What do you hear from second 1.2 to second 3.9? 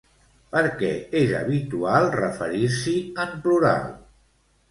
habitual referir-s'hi en plural?